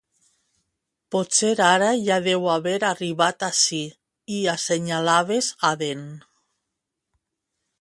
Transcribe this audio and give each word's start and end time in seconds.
Potser 1.15 1.51
ara 1.65 1.89
ja 2.07 2.17
deu 2.27 2.47
haver 2.53 2.79
arribat 2.91 3.45
ací, 3.49 3.83
i 4.39 4.39
assenyalaves 4.55 5.51
Aden. 5.73 6.03